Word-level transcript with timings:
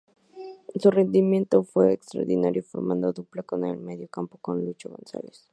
Su 0.77 0.89
rendimiento 0.89 1.57
en 1.57 1.61
el 1.61 1.67
fue 1.67 1.93
extraordinario, 1.93 2.63
formando 2.63 3.13
dupla 3.13 3.45
en 3.51 3.65
el 3.65 3.77
mediocampo 3.81 4.39
con 4.39 4.65
"Lucho" 4.65 4.89
González. 4.89 5.47